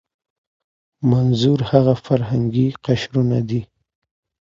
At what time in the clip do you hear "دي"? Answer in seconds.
3.49-3.61